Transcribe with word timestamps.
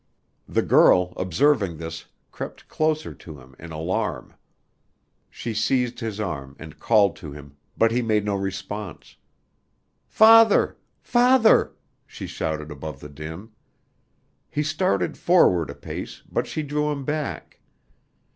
The 0.49 0.63
girl, 0.63 1.13
observing 1.15 1.77
this, 1.77 2.05
crept 2.31 2.67
closer 2.67 3.13
to 3.13 3.39
him 3.39 3.55
in 3.59 3.71
alarm. 3.71 4.33
She 5.29 5.53
seized 5.53 5.99
his 5.99 6.19
arm 6.19 6.55
and 6.57 6.79
called 6.79 7.15
to 7.17 7.33
him, 7.33 7.55
but 7.77 7.91
he 7.91 8.01
made 8.01 8.25
no 8.25 8.33
response. 8.33 9.17
"Father! 10.07 10.75
Father!" 11.03 11.73
she 12.07 12.25
shouted 12.25 12.71
above 12.71 12.99
the 12.99 13.09
din. 13.09 13.51
He 14.49 14.63
started 14.63 15.19
forward 15.19 15.69
a 15.69 15.75
pace, 15.75 16.23
but 16.31 16.47
she 16.47 16.63
drew 16.63 16.91
him 16.91 17.05
back. 17.05 17.59